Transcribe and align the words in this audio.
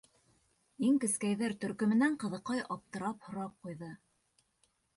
—Иң 0.87 0.95
кескәйҙәр 1.03 1.53
төркөмөнән 1.65 2.17
ҡыҙыҡай 2.25 2.65
аптырап 2.77 3.23
һорап 3.29 3.55
ҡуйҙы. 3.67 3.95